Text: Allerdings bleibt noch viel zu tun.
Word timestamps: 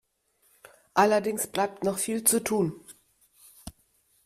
Allerdings 0.95 1.45
bleibt 1.45 1.83
noch 1.83 1.99
viel 1.99 2.23
zu 2.23 2.43
tun. 2.43 2.73